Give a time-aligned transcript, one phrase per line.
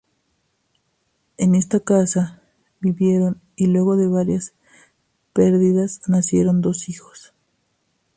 [1.37, 2.41] En esta casa
[2.79, 4.51] vivieron y luego de varias
[5.31, 7.35] perdidas nacieron dos hijos.